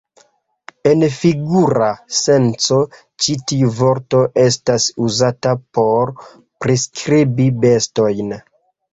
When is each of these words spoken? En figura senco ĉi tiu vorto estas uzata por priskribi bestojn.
En 0.91 1.03
figura 1.15 1.89
senco 2.19 2.77
ĉi 3.25 3.35
tiu 3.51 3.69
vorto 3.79 4.21
estas 4.43 4.87
uzata 5.09 5.53
por 5.79 6.13
priskribi 6.65 7.47
bestojn. 7.67 8.33